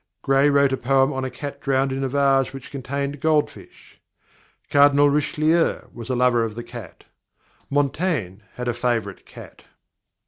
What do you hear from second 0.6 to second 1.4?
a poem on a